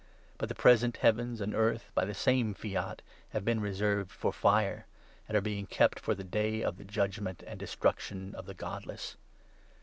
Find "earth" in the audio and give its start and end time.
1.53-1.91